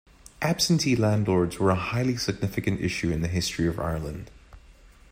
Absentee 0.41 0.95
landlords 0.95 1.59
were 1.59 1.69
a 1.69 1.75
highly 1.75 2.17
significant 2.17 2.81
issue 2.81 3.11
in 3.11 3.21
the 3.21 3.27
history 3.27 3.67
of 3.67 3.79
Ireland. 3.79 4.31